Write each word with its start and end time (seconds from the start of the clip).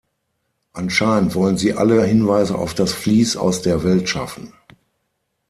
Anscheinend 0.73 1.35
wollen 1.35 1.57
sie 1.59 1.73
alle 1.75 2.03
Hinweise 2.03 2.57
auf 2.57 2.73
das 2.73 2.91
Vlies 2.91 3.37
aus 3.37 3.61
der 3.61 3.83
Welt 3.83 4.09
schaffen. 4.09 4.51